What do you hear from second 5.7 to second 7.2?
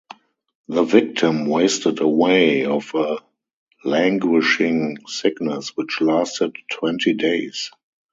which lasted twenty